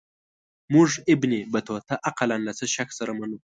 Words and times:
موږ 0.73 0.89
ابن 1.13 1.31
بطوطه 1.53 1.93
اقلا 2.09 2.37
له 2.47 2.51
څه 2.59 2.65
شک 2.75 2.89
سره 2.99 3.11
منو. 3.19 3.37